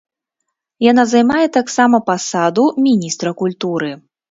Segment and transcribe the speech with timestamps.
[0.91, 3.95] Яна займае таксама пасаду міністра культуры.